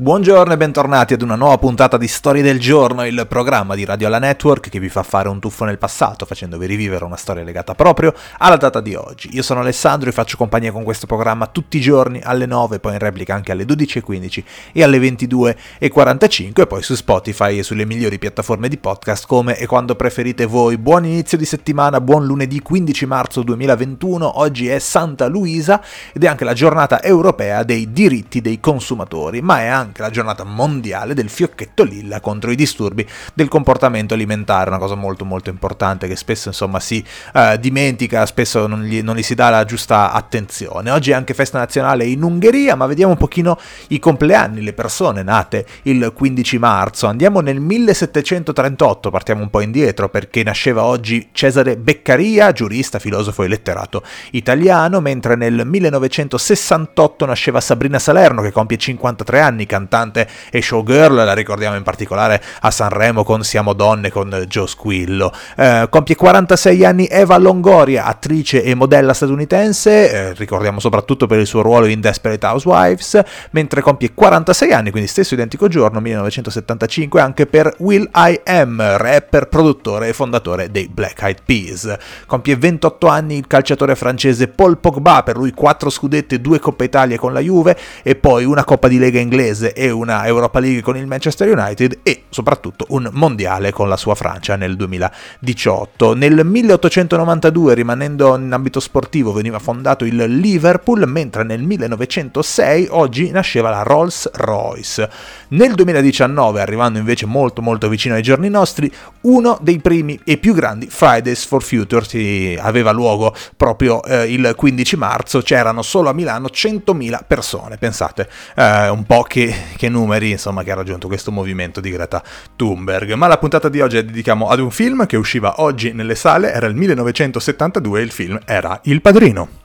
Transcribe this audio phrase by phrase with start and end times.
[0.00, 4.06] Buongiorno e bentornati ad una nuova puntata di Storie del Giorno, il programma di Radio
[4.06, 7.74] Alla Network che vi fa fare un tuffo nel passato facendovi rivivere una storia legata
[7.74, 9.28] proprio alla data di oggi.
[9.34, 12.94] Io sono Alessandro e faccio compagnia con questo programma tutti i giorni alle 9, poi
[12.94, 14.42] in replica anche alle 12.15
[14.72, 19.66] e alle 22.45 e poi su Spotify e sulle migliori piattaforme di podcast come e
[19.66, 20.78] quando preferite voi.
[20.78, 25.82] Buon inizio di settimana, buon lunedì 15 marzo 2021, oggi è Santa Luisa
[26.14, 30.10] ed è anche la giornata europea dei diritti dei consumatori, ma è anche anche la
[30.10, 35.50] giornata mondiale del fiocchetto lilla contro i disturbi del comportamento alimentare, una cosa molto molto
[35.50, 39.64] importante che spesso insomma si uh, dimentica, spesso non gli, non gli, si dà la
[39.64, 40.90] giusta attenzione.
[40.90, 45.22] Oggi è anche festa nazionale in Ungheria, ma vediamo un pochino i compleanni, le persone
[45.22, 47.06] nate il 15 marzo.
[47.06, 53.48] Andiamo nel 1738, partiamo un po' indietro perché nasceva oggi Cesare Beccaria, giurista, filosofo e
[53.48, 61.14] letterato italiano, mentre nel 1968 nasceva Sabrina Salerno che compie 53 anni, cantante e showgirl,
[61.14, 65.32] la ricordiamo in particolare a Sanremo con Siamo Donne con Joe Squillo.
[65.56, 71.46] Eh, compie 46 anni Eva Longoria, attrice e modella statunitense, eh, ricordiamo soprattutto per il
[71.46, 73.20] suo ruolo in Desperate Housewives,
[73.52, 79.48] mentre compie 46 anni, quindi stesso identico giorno, 1975, anche per Will I Am, rapper,
[79.48, 81.96] produttore e fondatore dei Black Eyed Peas.
[82.26, 86.84] Compie 28 anni il calciatore francese Paul Pogba, per lui 4 scudetti e 2 Coppa
[86.84, 90.82] Italia con la Juve e poi una Coppa di Lega inglese e una Europa League
[90.82, 96.14] con il Manchester United e soprattutto un mondiale con la sua Francia nel 2018.
[96.14, 103.70] Nel 1892, rimanendo in ambito sportivo, veniva fondato il Liverpool, mentre nel 1906 oggi nasceva
[103.70, 105.10] la Rolls-Royce.
[105.48, 108.90] Nel 2019, arrivando invece molto molto vicino ai giorni nostri,
[109.22, 114.52] uno dei primi e più grandi Fridays for Future si aveva luogo proprio eh, il
[114.56, 120.30] 15 marzo, c'erano solo a Milano 100.000 persone, pensate, eh, un po' che che numeri
[120.30, 122.22] insomma che ha raggiunto questo movimento di Greta
[122.56, 123.12] Thunberg.
[123.12, 126.52] Ma la puntata di oggi la dedichiamo ad un film che usciva oggi nelle sale,
[126.52, 129.59] era il 1972 e il film era Il Padrino.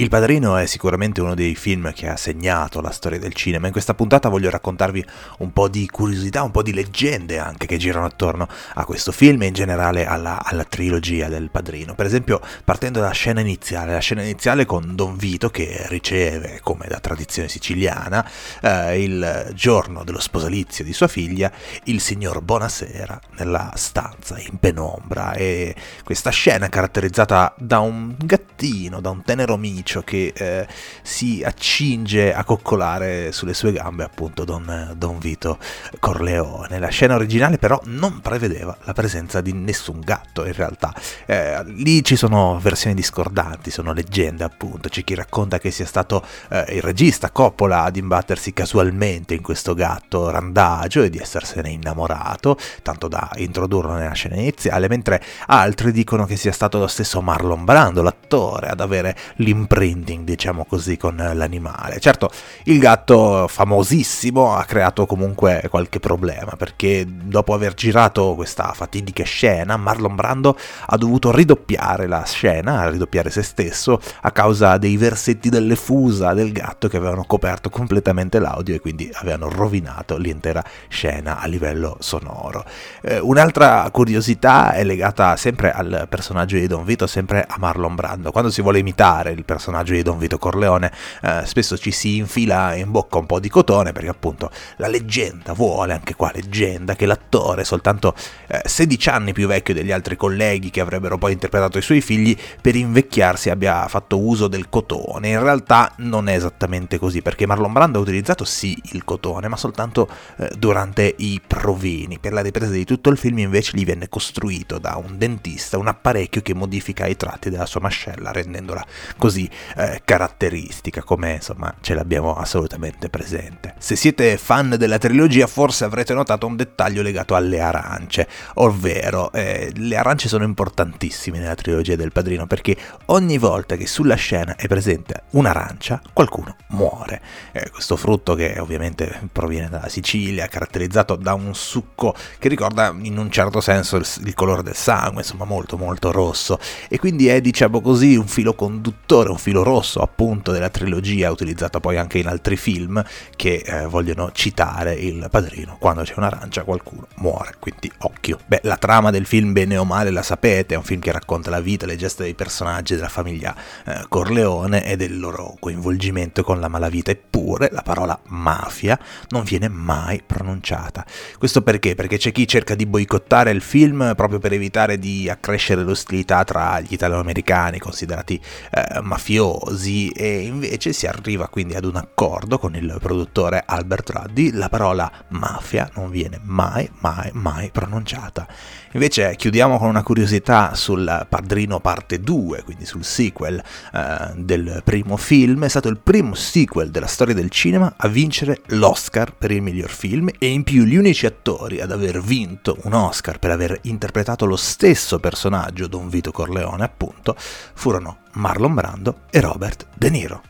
[0.00, 3.66] Il Padrino è sicuramente uno dei film che ha segnato la storia del cinema.
[3.66, 5.04] In questa puntata voglio raccontarvi
[5.40, 9.42] un po' di curiosità, un po' di leggende anche che girano attorno a questo film
[9.42, 11.94] e in generale alla, alla trilogia del Padrino.
[11.94, 16.86] Per esempio, partendo dalla scena iniziale, la scena iniziale con Don Vito che riceve, come
[16.88, 18.26] da tradizione siciliana,
[18.62, 21.52] eh, il giorno dello sposalizio di sua figlia,
[21.84, 25.34] il signor Bonasera nella stanza in penombra.
[25.34, 25.74] E
[26.04, 30.68] questa scena caratterizzata da un gattino, da un tenero micio Ciccio che eh,
[31.02, 35.58] si accinge a coccolare sulle sue gambe appunto Don, Don Vito
[35.98, 36.78] Corleone.
[36.78, 40.94] La scena originale però non prevedeva la presenza di nessun gatto in realtà.
[41.26, 46.24] Eh, lì ci sono versioni discordanti, sono leggende appunto, c'è chi racconta che sia stato
[46.50, 52.56] eh, il regista Coppola ad imbattersi casualmente in questo gatto randagio e di essersene innamorato,
[52.82, 57.64] tanto da introdurlo nella scena iniziale, mentre altri dicono che sia stato lo stesso Marlon
[57.64, 61.98] Brando, l'attore, ad avere l'impressione printing, diciamo così, con l'animale.
[62.00, 62.28] Certo,
[62.64, 69.78] il gatto famosissimo ha creato comunque qualche problema, perché dopo aver girato questa fatidica scena,
[69.78, 70.54] Marlon Brando
[70.84, 76.52] ha dovuto ridoppiare la scena, ridoppiare se stesso, a causa dei versetti delle fusa del
[76.52, 82.66] gatto che avevano coperto completamente l'audio e quindi avevano rovinato l'intera scena a livello sonoro.
[83.00, 88.30] Eh, un'altra curiosità è legata sempre al personaggio di Don Vito, sempre a Marlon Brando.
[88.30, 90.90] Quando si vuole imitare il personaggio personaggio di Don Vito Corleone
[91.22, 95.52] eh, spesso ci si infila in bocca un po' di cotone perché appunto la leggenda
[95.52, 98.14] vuole, anche qua leggenda, che l'attore soltanto
[98.48, 102.36] eh, 16 anni più vecchio degli altri colleghi che avrebbero poi interpretato i suoi figli
[102.60, 105.28] per invecchiarsi abbia fatto uso del cotone.
[105.28, 109.56] In realtà non è esattamente così perché Marlon Brando ha utilizzato sì il cotone ma
[109.56, 112.18] soltanto eh, durante i provini.
[112.18, 115.86] Per la ripresa di tutto il film invece gli venne costruito da un dentista un
[115.86, 118.84] apparecchio che modifica i tratti della sua mascella rendendola
[119.16, 123.74] così eh, caratteristica, come insomma ce l'abbiamo assolutamente presente.
[123.78, 129.72] Se siete fan della trilogia forse avrete notato un dettaglio legato alle arance, ovvero eh,
[129.74, 132.76] le arance sono importantissime nella trilogia del padrino perché
[133.06, 137.20] ogni volta che sulla scena è presente un'arancia qualcuno muore.
[137.52, 143.18] Eh, questo frutto che ovviamente proviene dalla Sicilia, caratterizzato da un succo che ricorda in
[143.18, 146.58] un certo senso il, il colore del sangue, insomma molto molto rosso
[146.88, 151.80] e quindi è diciamo così un filo conduttore, un filo rosso appunto della trilogia utilizzata
[151.80, 153.02] poi anche in altri film
[153.34, 155.76] che eh, vogliono citare il padrino.
[155.80, 158.38] Quando c'è un'arancia qualcuno muore, quindi occhio.
[158.46, 161.50] Beh, la trama del film bene o male la sapete, è un film che racconta
[161.50, 163.54] la vita, le gesta dei personaggi della famiglia
[163.86, 168.98] eh, Corleone e del loro coinvolgimento con la malavita, eppure la parola mafia
[169.30, 171.04] non viene mai pronunciata.
[171.38, 171.94] Questo perché?
[171.94, 176.80] Perché c'è chi cerca di boicottare il film proprio per evitare di accrescere l'ostilità tra
[176.80, 178.40] gli italoamericani considerati
[178.70, 184.50] eh, mafiosi e invece si arriva quindi ad un accordo con il produttore Albert Ruddy,
[184.52, 188.48] la parola mafia non viene mai, mai, mai pronunciata.
[188.92, 193.62] Invece chiudiamo con una curiosità sul Padrino parte 2, quindi sul sequel
[193.92, 198.62] eh, del primo film, è stato il primo sequel della storia del cinema a vincere
[198.68, 202.94] l'Oscar per il miglior film e in più gli unici attori ad aver vinto un
[202.94, 209.40] Oscar per aver interpretato lo stesso personaggio, Don Vito Corleone appunto, furono Marlon Brando e
[209.40, 210.49] Robert De Niro.